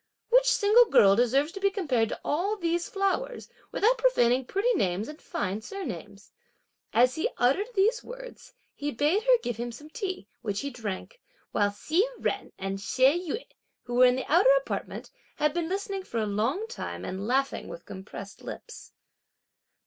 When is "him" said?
9.57-9.71